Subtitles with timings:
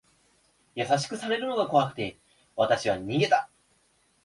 [0.73, 2.17] 優しくされるのが怖くて、
[2.55, 3.51] わたしは逃げた。